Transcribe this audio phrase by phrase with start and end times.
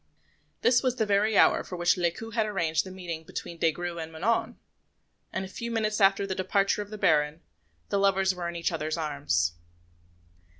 [0.61, 3.99] This was the very hour for which Lescaut had arranged the meeting between Des Grieux
[3.99, 4.57] and Manon;
[5.31, 7.41] and a few minutes after the departure of the Baron,
[7.89, 9.51] the lovers were in each other's arms.